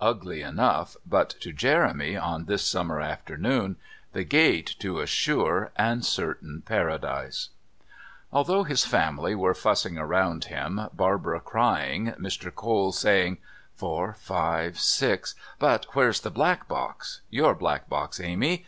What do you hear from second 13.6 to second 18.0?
"Four, Five, Six... But where's the black box? Your black